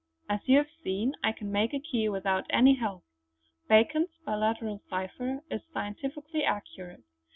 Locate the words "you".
0.47-0.57